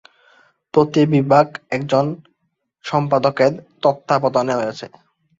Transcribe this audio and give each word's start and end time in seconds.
প্রতি 0.73 1.01
বিভাগ 1.13 1.45
একজন 1.69 2.05
সম্পাদকের 2.85 3.51
তত্ত্বাবধানে 3.83 4.53
রয়েছে। 4.55 4.85